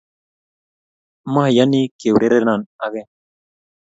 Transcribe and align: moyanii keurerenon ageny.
moyanii 1.33 1.93
keurerenon 1.99 2.61
ageny. 2.85 3.07